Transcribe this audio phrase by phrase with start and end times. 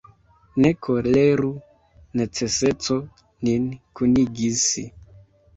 [0.63, 1.49] Ne koleru:
[2.21, 2.97] neceseco
[3.49, 3.69] nin
[4.01, 4.69] kunigis!